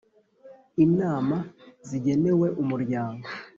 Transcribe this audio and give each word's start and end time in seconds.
Inama 0.85 1.37
zigenewe 1.87 2.47
umuryango 2.61 3.25